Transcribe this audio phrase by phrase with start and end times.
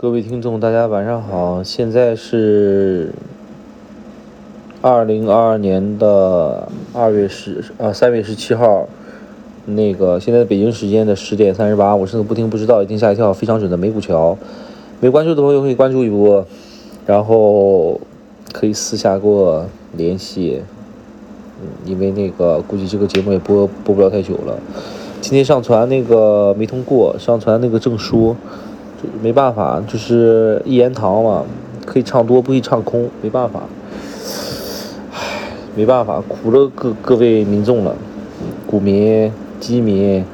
[0.00, 3.12] 各位听众，大家晚上好，现在是
[4.80, 8.88] 二零二二年的二月十啊三月十七号，
[9.66, 14.38] 那个现在北京时间的十点三十八，我是个不听不知道一听吓一跳非常准的美股桥，
[15.00, 16.46] 没关注的朋友可以关注一波，
[17.04, 18.00] 然后
[18.54, 19.66] 可以私下给我
[19.98, 20.62] 联系，
[21.60, 24.58] 嗯，因为那个估计这个节目也播播不了太久了，
[25.20, 28.34] 今天上传那个没通过，上传那个证书。
[29.22, 31.44] 没办法，就是一言堂嘛，
[31.86, 33.60] 可以唱多，不可以唱空，没办法，
[35.12, 35.18] 唉，
[35.74, 37.94] 没办法，苦了各各位民众了，
[38.66, 40.24] 股民、基民，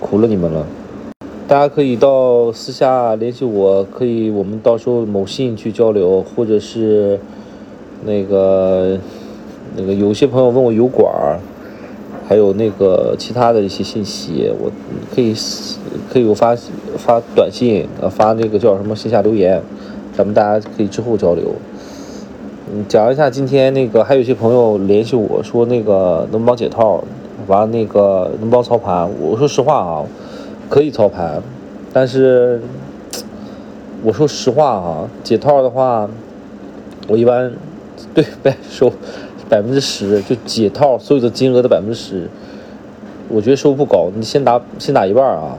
[0.00, 0.66] 苦了你们了。
[1.48, 7.20] 大家可以到私下联系我，可以我们到时候某信去交流，或者是
[8.04, 8.98] 那个
[9.76, 11.38] 那个有些朋友问我油管儿。
[12.28, 14.70] 还有那个其他的一些信息，我
[15.14, 15.32] 可以
[16.12, 16.56] 可以我发
[16.96, 19.62] 发短信，呃，发那个叫什么线下留言，
[20.12, 21.54] 咱们大家可以之后交流。
[22.68, 27.04] 嗯，讲一下今天那个，还有一些朋友联系我说那个能帮解套，
[27.46, 29.08] 完了那个能帮操盘。
[29.20, 30.02] 我说实话啊，
[30.68, 31.40] 可以操盘，
[31.92, 32.60] 但是
[34.02, 36.10] 我说实话啊，解套的话，
[37.06, 37.52] 我一般
[38.12, 38.92] 对白收。
[39.48, 42.28] 百分之十就解套所有的金额的百分之十，
[43.28, 44.08] 我觉得收入不高。
[44.14, 45.56] 你先打先打一半啊，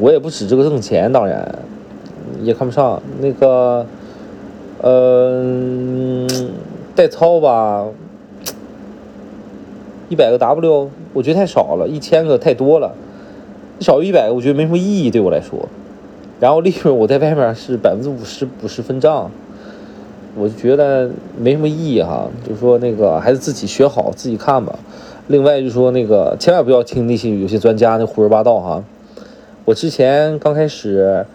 [0.00, 1.58] 我也不指这个挣钱，当然
[2.42, 3.84] 也看不上那个，
[4.80, 6.26] 嗯，
[6.94, 7.86] 代操吧，
[10.08, 12.94] 一百个 W 我觉得太少了，一千个太多了，
[13.80, 15.68] 少于一百个我觉得没什么意义对我来说。
[16.40, 19.30] 然后利润我在外面是百分之五十五十分账。
[20.40, 24.78] 我就觉得没什么意义哈，就是说那个还是自己学好，自己看吧。
[25.28, 28.82] 另外就是说那个千万不要听那些有些专家那胡说八道哈。
[29.66, 31.26] 我之前刚开始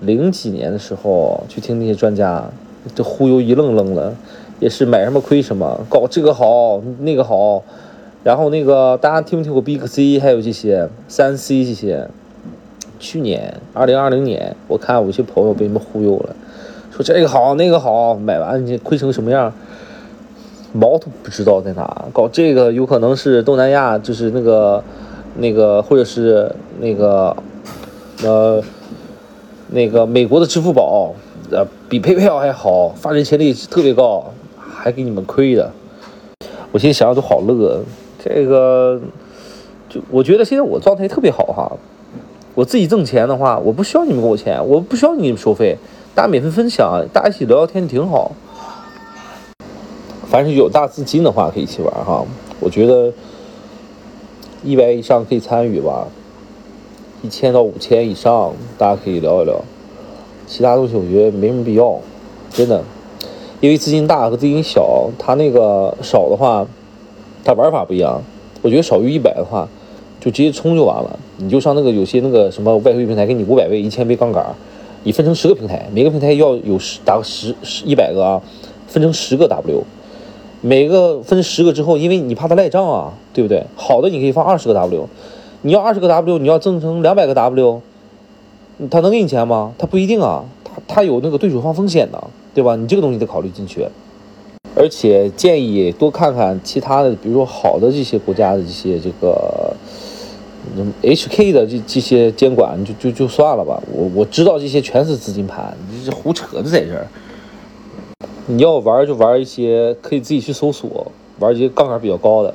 [0.00, 2.44] 零几年的时候去听那些专家，
[2.94, 4.14] 这忽悠一愣愣的，
[4.60, 7.62] 也是买什么亏什么，搞这个好那个好。
[8.22, 12.08] 然后那个大家听没听过 Big C，还有这些三 C 这些。
[13.00, 16.36] 去年二零二零年，我看我些朋友被你们忽悠了。
[16.94, 19.50] 说这个好那个好，买完你亏成什么样，
[20.74, 22.04] 毛都不知道在哪。
[22.12, 24.84] 搞这个有可能是东南亚，就是那个
[25.38, 27.34] 那个，或者是那个
[28.22, 28.62] 呃
[29.70, 31.14] 那个美国的支付宝，
[31.50, 35.72] 呃比 PayPal 还好，发展潜力特别高，还给你们亏的。
[36.72, 37.82] 我现在想想都好乐。
[38.22, 39.00] 这个
[39.88, 41.72] 就我觉得现在我状态特别好哈，
[42.54, 45.76] 我自己挣钱的话，我不需要你们给我钱，我不需要你们收费。
[46.14, 48.32] 大家免费分享，大家一起聊聊天挺好。
[50.26, 52.22] 凡是有大资金的话，可以一起玩哈。
[52.60, 53.10] 我觉得
[54.62, 56.06] 一百以上可以参与吧，
[57.22, 59.58] 一千到五千以上大家可以聊一聊。
[60.46, 61.98] 其他东西我觉得没什么必要，
[62.50, 62.84] 真的。
[63.60, 66.66] 因为资金大和资金小，它那个少的话，
[67.42, 68.20] 它玩法不一样。
[68.60, 69.66] 我觉得少于一百的话，
[70.20, 71.18] 就直接冲就完了。
[71.38, 74.44] 你就上那个有些那个什么外汇平台，给你五百倍、一千倍杠杆。
[75.04, 78.40] 你分成十个平台，每个平台要有十打个十十一百个啊，
[78.86, 79.82] 分成十个 W，
[80.60, 83.64] 每个分十个之后，因为你怕它赖账啊，对不对？
[83.74, 85.08] 好的你可以放二十个 W，
[85.62, 87.80] 你要二十个 W，你要增成两百个 W，
[88.88, 89.74] 他能给你钱吗？
[89.76, 92.22] 他不一定啊，他他有那个对手方风险的，
[92.54, 92.76] 对吧？
[92.76, 93.84] 你这个东西得考虑进去，
[94.76, 99.74] 而且建议多看看其他的，比如说好的这些国家的这些这个。
[101.02, 107.06] H K 的这这些监管就就就算了吧，我我知道这些全是资金盘，这胡扯的在这儿。
[108.46, 111.06] 你要玩就玩一些可以自己去搜索，
[111.38, 112.54] 玩一些杠杆比较高的，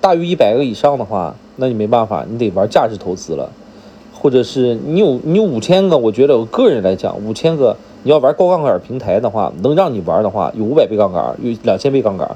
[0.00, 3.50] 大于一百个以上的话，那你没办法，你得玩价值投资了，
[4.12, 12.28] 或者是你有你有五千个，我觉得我个人来讲，五千个你要玩高杠杆平台的话，能让你玩的话，有五百倍杠杆，有两千倍杠杆。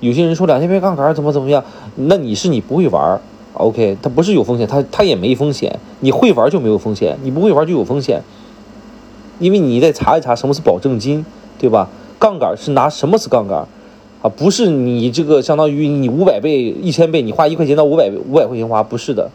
[0.00, 1.62] 有些人说两千倍杠杆怎么怎么样，
[1.94, 3.20] 那你是你不会玩。
[3.54, 5.78] OK，它不是有风险，它它也没风险。
[6.00, 8.22] 你会玩就没有风险，你不会玩就有风险。
[9.38, 11.24] 因为你得查一查什么是保证金，
[11.58, 11.88] 对吧？
[12.18, 13.66] 杠杆是拿什么是杠杆
[14.22, 14.28] 啊？
[14.36, 19.30] 不是你这个相当于你五百倍、一千倍，你花一块钱到五百五百块钱花，不是的。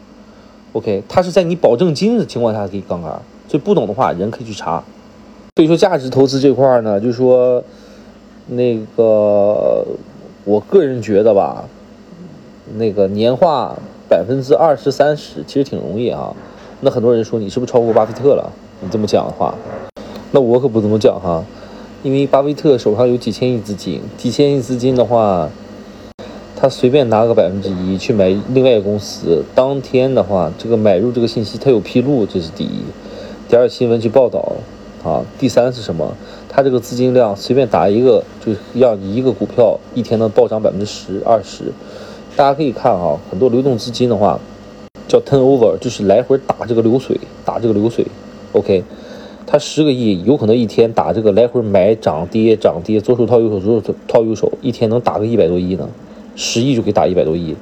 [0.72, 3.10] OK，它是在你保证金的情况下给杠杆。
[3.46, 4.82] 所以不懂的话，人可以去查。
[5.56, 7.62] 所以说价值投资这块呢，就是说
[8.46, 9.84] 那个
[10.44, 11.64] 我个人觉得吧，
[12.76, 13.78] 那个年化。
[14.08, 16.34] 百分之二十三十其实挺容易啊，
[16.80, 18.50] 那很多人说你是不是超过巴菲特了？
[18.80, 19.54] 你这么讲的话，
[20.30, 21.44] 那我可不这么讲哈，
[22.02, 25.50] 因为巴菲特手上有几千亿资金，几千亿资金的话，
[26.56, 32.80] 他随便拿个百分之一去买另外一个公司，当天的话，这个买入这个信息他有披露，这是第一；
[33.48, 34.52] 第二，新闻去报道，
[35.04, 35.22] 啊。
[35.38, 36.14] 第三是什么？
[36.48, 41.72] 它这个资金量随便打一个，就是让一个股票一天能暴涨百分之十、二十。
[42.38, 44.38] 大家可以看啊，很多流动资金的话
[45.08, 48.06] 叫 turnover，就是来回打这个流水，打这个流水。
[48.52, 48.84] OK，
[49.44, 55.88] 它十个亿有可能一天打这个来回买涨跌涨跌，左手套右手，左手套右手，一天能打个一百多亿呢。
[56.36, 57.56] 十亿就可以打一百多亿，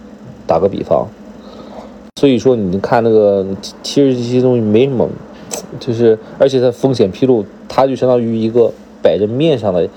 [0.46, 1.08] 打个比方。
[2.20, 3.46] 所以说，你看那个，
[3.82, 5.08] 其实这些东西没什么，
[5.81, 8.70] 就是而且它风险披露，它就相当于一个
[9.02, 9.88] 摆着面上的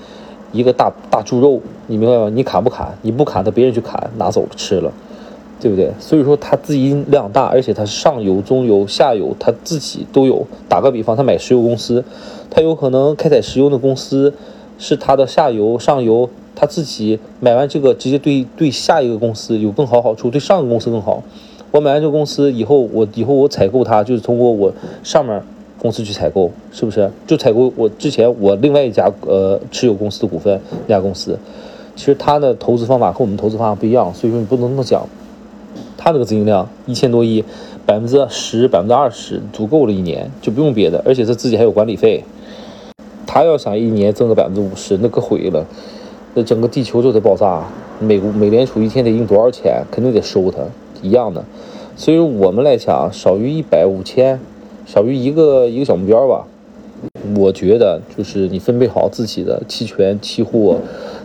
[0.52, 2.30] 一个大大猪肉，你明白吗？
[2.32, 2.88] 你砍不砍？
[3.02, 4.92] 你不砍，他别人去砍，拿走吃了，
[5.60, 5.90] 对不对？
[5.98, 10.46] 所以说，它资金量大，而且它是上游、中游、下游，它自己都有。
[10.68, 12.04] 打个比方，他买石油公司，
[12.50, 14.32] 他有可能开采石油的公司
[14.78, 21.22] 是他的下游、上游，他自己买完这个，直接对对下一个公司有更好好处，对上个公司更好。
[21.70, 24.72] 我买完这个公司以后，我以后我采购它就是通过我
[25.04, 25.40] 上面
[25.80, 27.10] 公司去采购，是不是？
[27.26, 31.38] 就采购我之前我另外一家呃持有公司的股份那家公司，
[31.96, 35.06] 其实他的投资方法和我们投资方法不一样，所以说你不能那么讲。
[35.96, 37.44] 他那个资金量一千多亿，
[37.84, 42.22] 百分之十、百分之二十足够了，一年就不用别的，而且他自己还有管理费。
[43.26, 45.64] 他要想一年挣个百分之五十，那可毁了，
[46.34, 47.64] 那整个地球就得爆炸。
[47.98, 49.84] 美国美联储一天得印多少钱？
[49.90, 50.58] 肯定得收他。
[51.02, 51.44] 一样的，
[51.96, 54.40] 所以我们来讲，少于一百五千，
[54.92, 56.44] 少于一个一个小目标吧。
[57.36, 60.78] 我觉得就是你分配好自己的期权、期货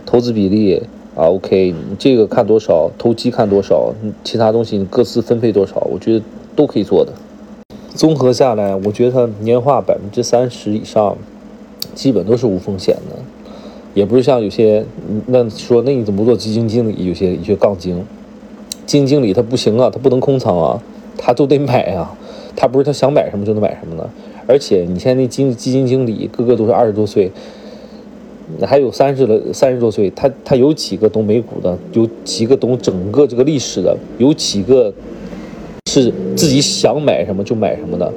[0.05, 0.79] 投资比例
[1.15, 3.91] 啊，OK，这个看多少，投机看多少，
[4.23, 6.23] 其他东西你各自分配多少，我觉得
[6.55, 7.11] 都可以做的。
[7.95, 11.17] 综合下来，我觉得年化百分之三十以上，
[11.95, 13.15] 基本都是无风险的，
[13.95, 14.85] 也不是像有些
[15.25, 17.07] 那说那你怎么不做基金经理？
[17.07, 18.05] 有些有些杠精。
[18.85, 20.79] 基金经理他不行啊，他不能空仓啊，
[21.17, 22.15] 他都得买啊，
[22.55, 24.09] 他不是他想买什么就能买什么的。
[24.47, 27.31] 而且你现在那基基金经理个个都是二十多岁，
[28.61, 34.93] 还有三十的三十多岁，他他有几个懂美股的，有几个懂整个这个历史的，有几个
[35.89, 38.13] 是自己想买什么就买什么的，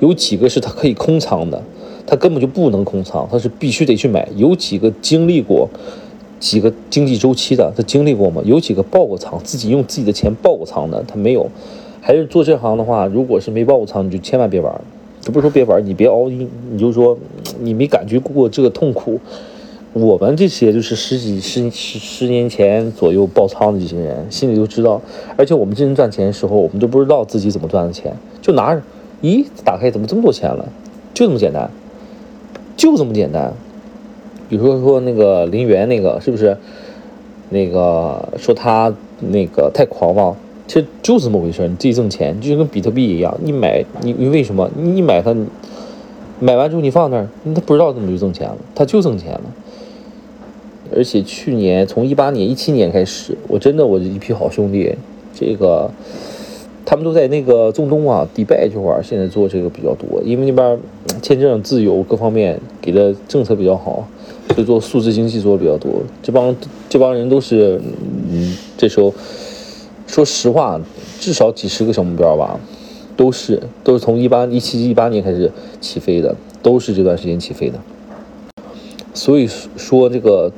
[0.00, 1.62] 有几个是他可以空仓的，
[2.06, 4.28] 他根本就不能空仓，他是必须得去买。
[4.36, 5.68] 有几个经历过。
[6.42, 8.42] 几个经济周期的，他经历过吗？
[8.44, 11.48] 有几个爆过仓，自己用自己的钱爆过仓的，他没有。
[12.04, 14.74] 还是做这行的话，如果是没爆过仓，你就千万别玩。
[15.20, 17.16] 这不是说别玩，你别熬一，你就说
[17.60, 19.20] 你没感觉过这个痛苦。
[19.92, 25.00] 我们这些就是十几、十十十年前左右爆仓的这些人，心里都知道。
[25.36, 28.82] 而且我们真正赚钱的时候，我们都不知道自己怎么赚的钱，就拿着，
[29.22, 30.68] 咦，打开怎么这么多钱了？
[31.14, 31.70] 就这么简单，
[32.76, 33.54] 就这么简单。
[34.48, 36.56] 比如说说那个林园那个是不是？
[37.50, 40.34] 那个说他那个太狂妄，
[40.66, 44.70] 这就是这么回事你自己挣钱，就跟比特币一样，你买你你为什么？
[44.76, 45.34] 你买它，
[46.40, 49.42] 买完之后你放那儿，他不知道怎么就挣钱了，他就挣钱了。
[50.94, 54.94] 而且去年从一八年、一七年开始，我真的我一批好兄弟，
[55.34, 55.90] 这个
[56.84, 60.78] 他们都在那个中东啊、迪拜这块儿，现在做这个比较多，因为那边
[61.20, 64.06] 签证自由，各方面给的政策比较好。
[64.54, 66.54] 就做数字经济做的比较多，这帮
[66.86, 67.80] 这帮人都是，
[68.30, 69.10] 嗯，这时候
[70.12, 70.78] 说实话，
[71.18, 72.60] 至少几十个小目标吧，
[73.16, 75.50] 都是都是从一八一七一八年开始
[75.80, 77.78] 起飞的，都是这段时间起飞的。
[79.14, 79.48] 所以
[79.78, 80.52] 说这个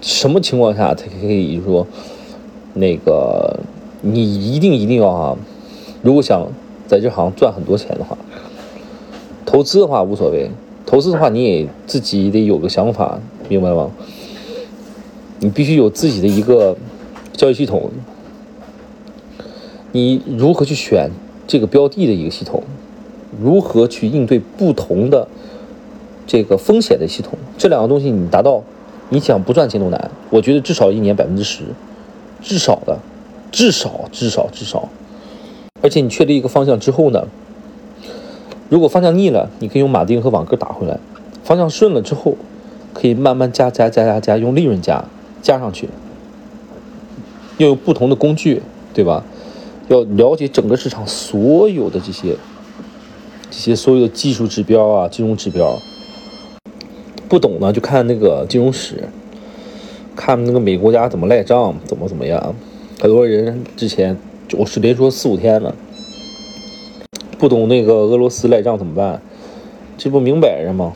[0.00, 1.86] 什么情况下才可以说
[2.74, 3.60] 那个
[4.00, 5.36] 你一定一定要啊，
[6.02, 6.44] 如果想
[6.88, 8.18] 在这行赚很多钱的话，
[9.44, 10.50] 投资的话无所谓。
[10.84, 13.88] 投资的话，你也自己得有个想法，明白吗？
[15.38, 16.76] 你必须有自己的一个
[17.34, 17.88] 交易系统。
[19.96, 21.10] 你如何去选
[21.46, 22.62] 这个标的的一个系统？
[23.42, 25.26] 如何去应对不同的
[26.26, 27.38] 这个风险的系统？
[27.56, 28.62] 这两个东西你达到，
[29.08, 30.10] 你想不赚钱都难。
[30.28, 31.62] 我觉得至少一年百分之十，
[32.42, 32.98] 至少的，
[33.50, 34.90] 至少至少至少。
[35.80, 37.26] 而且你确立一个方向之后呢？
[38.68, 40.98] 如果方向逆了，你可以用马丁和网格打回来；
[41.42, 42.36] 方向顺了之后，
[42.92, 45.06] 可以慢慢加加加加加，用利润加
[45.40, 45.88] 加上去。
[47.56, 48.60] 要有不同的工具，
[48.92, 49.24] 对吧？
[49.88, 52.36] 要了解整个市场所有的这些
[53.50, 55.78] 这些所有的技术指标啊、金融指标。
[57.28, 59.08] 不懂呢，就看那个金融史，
[60.14, 62.54] 看那个美国家怎么赖账，怎么怎么样。
[63.00, 64.16] 很多人之前
[64.56, 65.74] 我是连说四五天了。
[67.38, 69.20] 不懂那个俄罗斯赖账怎么办？
[69.98, 70.92] 这不明摆着吗？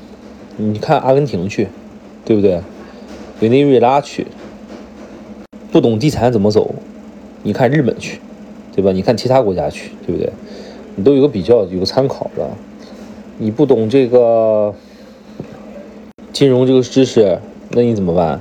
[0.56, 1.68] 你看阿根廷去，
[2.25, 2.61] 对不对？
[3.40, 4.26] 委内瑞拉去。
[5.73, 6.75] 不懂地产怎么走？
[7.42, 8.20] 你看日本去，
[8.74, 8.92] 对吧？
[8.92, 10.30] 你看其他国家去，对不对？
[10.96, 12.48] 你都有个比较，有个参考的。
[13.38, 14.74] 你不懂这个
[16.32, 17.38] 金融这个知识，
[17.70, 18.40] 那你怎么办？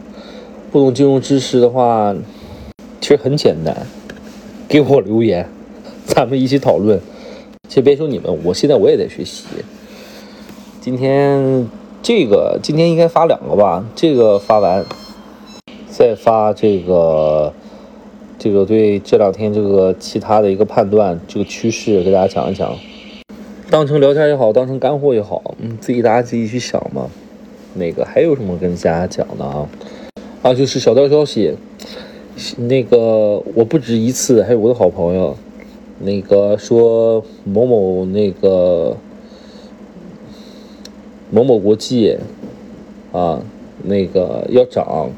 [0.72, 2.14] 不懂金融知识的话，
[3.02, 3.76] 其实很简单，
[4.68, 5.48] 给我留言，
[6.06, 7.00] 咱们一起讨论。
[7.68, 9.46] 先别说你们，我现在我也在学习。
[10.82, 11.68] 今天
[12.02, 13.86] 这个今天应该发两个吧？
[13.96, 14.86] 这个发完，
[15.90, 17.54] 再发这个
[18.40, 22.74] 这个对这两天这个其他的一个判断，这个趋势给大家讲一讲。
[23.70, 27.10] 当成聊天也好，当成干货也好，嗯，自己大家自己去想嘛。
[27.76, 29.70] 那个还有什么跟大家讲的啊？
[30.42, 31.54] 啊，就是小道消息，
[32.58, 35.36] 那个我不止一次，还有我的好朋友，
[36.00, 38.96] 那个说某某那个
[41.30, 42.18] 某某国际
[43.12, 43.40] 啊，
[43.84, 45.12] 那个要涨，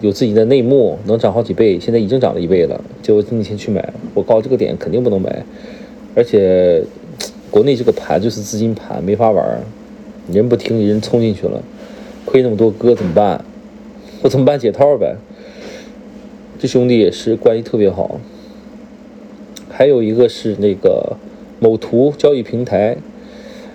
[0.00, 2.80] 有自己的内幕，能涨好几倍，现在已经涨了一倍了。
[3.02, 5.44] 结果今天去买，我告这个点肯定不能买，
[6.14, 6.82] 而且。
[7.50, 9.58] 国内这个盘就是资金盘，没法玩
[10.30, 11.62] 人不听，人冲进去了，
[12.26, 13.42] 亏那么多哥怎么办？
[14.20, 14.58] 我怎么办？
[14.58, 15.16] 解套呗。
[16.58, 18.20] 这兄弟也是关系特别好。
[19.70, 21.16] 还有一个是那个
[21.58, 22.98] 某图交易平台，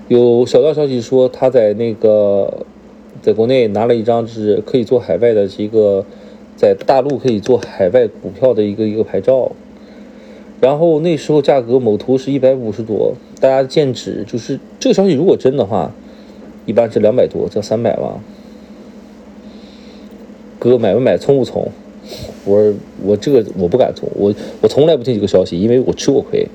[0.08, 2.66] 有小道消息说他在那个
[3.24, 6.06] 在国内拿了一张是可以做海外的一个
[6.58, 9.54] 在大陆可以做海外股票的一个一个牌照。
[10.60, 15.92] 然后那时候价格某图是一百五十多，大家见指就是这个消息如果真的话，
[16.66, 18.20] 一般是两百多，这三百吧。
[20.60, 21.70] 哥买不买，冲不冲？
[22.46, 26.48] 我我这个我不敢冲，我我从来不听这个消息，因为我吃过亏，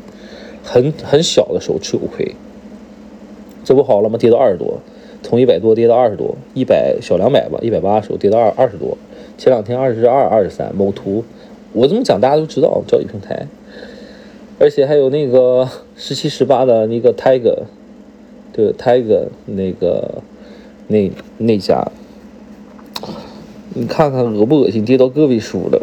[0.62, 2.34] 很很小的时候吃过亏。
[3.64, 4.16] 这不好了吗？
[4.18, 4.78] 跌到二十多，
[5.22, 8.96] 从一百多跌到二十多，一百小两百吧，一百八十多跌到二二十多，
[9.36, 10.74] 前两天二十二、二十三。
[10.74, 11.24] 某图，
[11.72, 13.46] 我这么讲大家都知道，交易平台。
[14.60, 17.62] 而且还有那个十七十八的那个 Tiger，
[18.52, 20.22] 对 Tiger 那个
[20.88, 21.92] 那那家，
[23.74, 24.84] 你看看恶不恶心？
[24.84, 25.82] 跌到个位数了，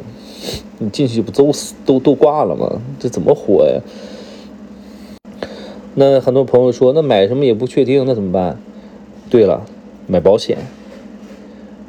[0.79, 2.81] 你进去不都死都都挂了吗？
[2.99, 3.79] 这怎么活呀？
[5.93, 8.59] 那很多朋友说，那买什么也不确定，那怎么办？
[9.35, 9.65] 对了，
[10.07, 10.59] 买保险。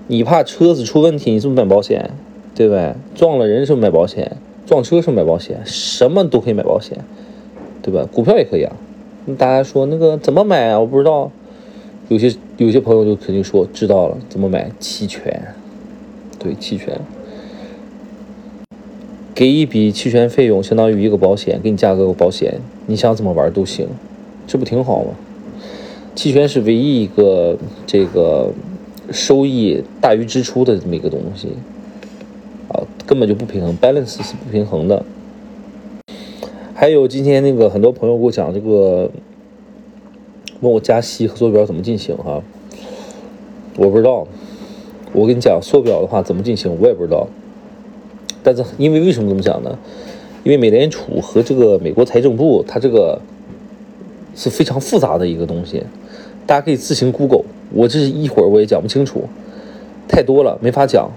[0.09, 2.11] 你怕车子出问题，你是不是买保险？
[2.57, 2.93] 对不对？
[3.15, 4.37] 撞了人是不是买保险？
[4.67, 6.99] 撞车是买保险，什么都可以买保险，
[7.83, 8.05] 对吧？
[8.13, 8.75] 股票也可以啊。
[9.39, 10.81] 大家说那个怎么买啊？
[10.81, 11.31] 我不知道。
[12.09, 14.69] 有些有些朋友就肯定说知道了，怎么买？
[14.81, 15.41] 期权，
[16.41, 17.01] 对，期权，
[19.33, 22.55] 给一笔期权费用，相当于一个保险，给你价格个保险，
[22.87, 23.87] 你想怎么玩都行，
[24.49, 25.11] 这不挺好吗？
[26.17, 27.57] 期权是唯一一个
[27.87, 28.51] 这个
[29.13, 31.51] 收益大于支出的这么一个东西
[32.69, 32.81] 啊。
[33.07, 35.05] 根本就不平衡，balance 是不平衡的。
[36.75, 39.11] 还有今天那个很多朋友给我讲这个，
[40.61, 42.43] 问我加息和缩表怎么进行哈，
[43.77, 44.27] 我不知道。
[45.13, 47.29] 我跟你讲，缩表的话怎么进行我也不知道。
[48.43, 49.79] 但是因为为什么这么讲呢？
[50.45, 53.21] 因为美联储和这个美国财政部，它这个
[54.37, 55.83] 是非常复杂的一个东西，
[56.47, 57.45] 大家可以自行 Google。
[57.73, 59.25] 我这是一会儿我也讲不清楚，
[60.07, 61.11] 太多了没法讲。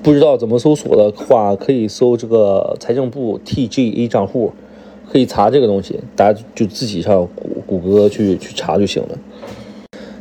[0.00, 4.52] 不知道怎么搜索的话，可以搜这个财政部 TGA 账户，
[5.10, 9.18] 可以查这个东西，大家就自己上谷谷歌去去查就行了。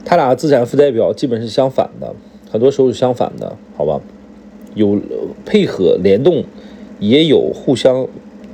[0.04, 2.16] 它俩资产负债表基本是相反的，
[2.50, 4.02] 很多时候是相反的，好吧？
[4.74, 5.00] 有
[5.46, 6.44] 配合联动，
[7.00, 8.08] 也有互相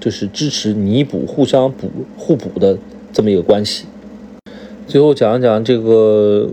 [0.03, 2.77] 就是支持弥补、互相补互补的
[3.13, 3.85] 这么一个关系。
[4.85, 6.49] 最后讲一讲这个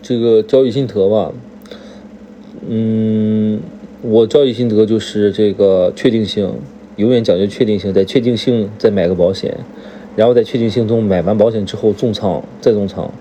[0.00, 1.32] 这个交易心得吧，
[2.66, 3.60] 嗯。
[4.00, 6.54] 我交易心得就是这个确定性，
[6.96, 9.52] 永远讲究确定性，在确定性再买个保险，
[10.14, 13.12] 然后在确定性中买完保险之后重仓再重仓，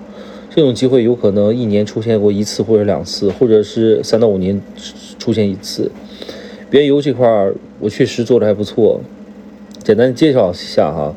[0.52, 4.62] 这种机会有可能一年出现过一次或者两次，或者是三到五年
[5.18, 5.92] 出现一次。
[6.70, 9.02] 原油这块儿我确实做的还不错，
[9.88, 11.16] 简单介绍一下哈，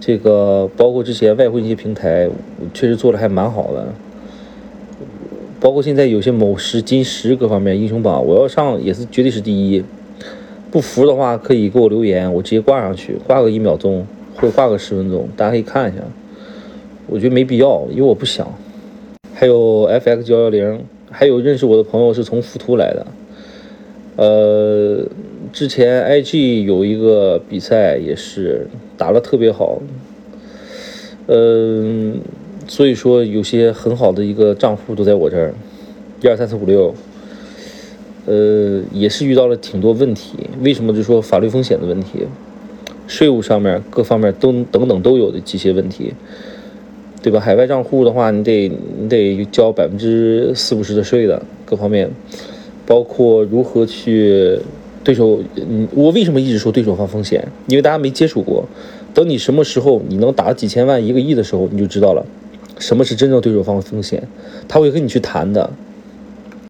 [0.00, 2.26] 这个包括之前外汇一些平台，
[2.72, 3.88] 确实做的还蛮好的。
[5.60, 9.84] 包括现在有些某石、金石各方面英雄榜，我要上也是绝对是第一。
[10.70, 16.02] 不服的话可以给我留言，我直接挂上去，挂个一秒钟或者挂个十分钟，大家可以看一下。
[17.08, 18.48] 我觉得没必要，因为我不想。
[19.34, 23.06] 还有 FX 幺幺零，还有认识我的朋友是从富途来的。
[24.16, 25.04] 呃，
[25.52, 29.80] 之前 IG 有一个比赛也是打得特别好。
[31.26, 32.20] 嗯。
[32.70, 35.54] 所以说，有些很好的一个账户都在我这儿，
[36.20, 36.94] 一二三四五六，
[38.26, 40.34] 呃，也是遇到了挺多问题。
[40.60, 40.92] 为什么？
[40.92, 42.26] 就说法律风险的问题，
[43.06, 46.12] 税务上面各方面都等等都有的这些问题。
[47.22, 47.40] 对吧？
[47.40, 52.10] 海外账户的话，你得你得交百分之四五十的税的，各方面，
[52.84, 54.58] 包括如何去
[55.08, 57.42] 对手，嗯，我为什么一直说对手方风险？
[57.66, 58.62] 因为大家没接触过，
[59.14, 62.22] 等你什么时候你能打几千万、一个亿的时候，你就知道了，
[62.78, 64.22] 什么是真正对手方风险，
[64.68, 65.70] 他会跟你去谈的。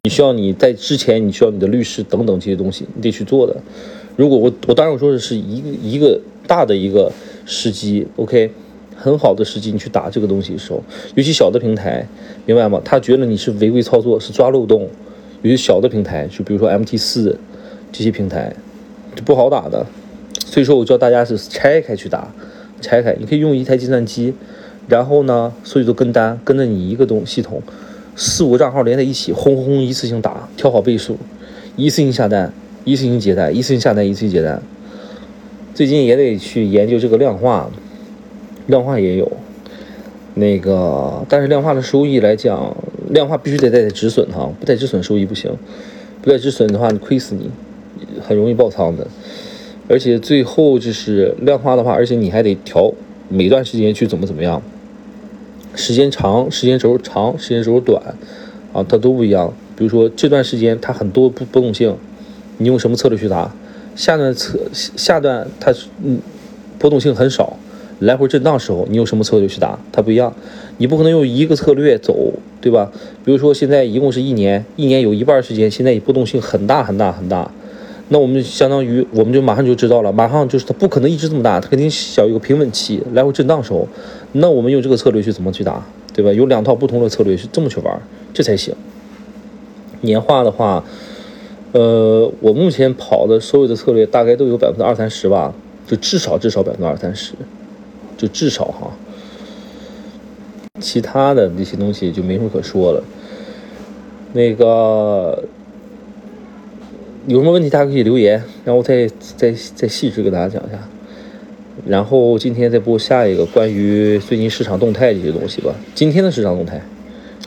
[0.04, 3.56] 你需要你在之前，你需要你的律师等等这些东西，你得去做的。
[4.14, 7.10] 如果我我当然我说的是一个一个大的一个
[7.44, 8.52] 时机，OK，
[8.94, 10.80] 很好的时机，你去打这个东西的时候，
[11.16, 12.06] 尤其小的平台，
[12.46, 12.80] 明白吗？
[12.84, 14.88] 他觉得你是违规操作，是抓漏洞。
[15.42, 17.36] 有些小的平台，就比如说 MT 四
[17.92, 18.54] 这些平台，
[19.14, 19.86] 就不好打的。
[20.46, 22.32] 所以说我教大家是拆开去打，
[22.80, 24.34] 拆开，你可以用一台计算机，
[24.88, 27.62] 然后呢，所有都跟单，跟着你一个东系统。
[28.16, 31.16] 四五个账号连在一起，轰轰轰一次性打，调好倍数，
[31.76, 32.52] 一次性下单，
[32.84, 34.60] 一次性接单，一次性下单，一次性接单。
[35.72, 37.70] 最近也得去研究这个量化，
[38.66, 39.30] 量化也有，
[40.34, 42.76] 那个但是量化的收益来讲，
[43.10, 45.56] 量化必须得带止损哈，不带止损收益不行，
[46.20, 47.48] 不带止损的话你亏死你，
[48.20, 49.06] 很容易爆仓的。
[49.88, 52.92] 而且最后就是量化的话，而且你还得调
[53.28, 54.62] 每段时间去怎么怎么样。
[55.74, 58.02] 时间长，时间轴长，时间轴短，
[58.72, 59.52] 啊，它都不一样。
[59.76, 61.96] 比如说这段时间它很多波波动性，
[62.58, 63.54] 你用什么策略去打？
[63.94, 65.72] 下段策下段它
[66.04, 66.18] 嗯
[66.78, 67.56] 波动性很少，
[68.00, 69.78] 来回震荡时候你用什么策略去打？
[69.90, 70.34] 它不一样。
[70.76, 72.92] 你不可能用一个策略走，对吧？
[73.24, 77.50] 比如说现在一共是一年，一年有一半时间现在波动性很大很大很大。
[78.10, 83.86] 那我们就相当于，我们就马上就知道了，马上就是它不可能一直这么大，它肯定小一个平稳期，来回震荡时候，
[84.32, 86.32] 那我们用这个策略去怎么去打，对吧？
[86.32, 88.00] 有两套不同的策略是这么去玩，
[88.32, 88.74] 这才行。
[90.00, 90.82] 年化的话，
[91.72, 95.52] 呃，我目前跑的所有的策略大概都有百分之二三十吧，
[95.86, 97.34] 就至少至少百分之二三十，
[98.16, 98.90] 就至少哈。
[100.80, 103.04] 其他的那些东西就没什么可说了，
[104.32, 105.44] 那个。
[107.28, 110.78] 有什么问题大家可以留言，然后再再再细致给大家讲一下。
[111.86, 115.74] 然后今天再播下一个关于最近市场动态这些东西吧。
[115.94, 116.80] 今天的市场动态，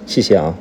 [0.06, 0.56] 谢谢啊。